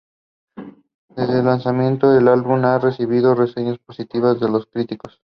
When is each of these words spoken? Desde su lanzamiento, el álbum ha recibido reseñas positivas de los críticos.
Desde 1.15 1.27
su 1.41 1.45
lanzamiento, 1.45 2.11
el 2.17 2.27
álbum 2.27 2.65
ha 2.65 2.79
recibido 2.79 3.35
reseñas 3.35 3.77
positivas 3.77 4.39
de 4.39 4.49
los 4.49 4.65
críticos. 4.65 5.21